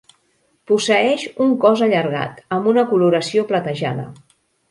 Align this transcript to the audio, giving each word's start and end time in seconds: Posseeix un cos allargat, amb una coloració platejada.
Posseeix 0.69 1.25
un 1.45 1.51
cos 1.65 1.83
allargat, 1.89 2.41
amb 2.57 2.71
una 2.73 2.87
coloració 2.95 3.47
platejada. 3.53 4.09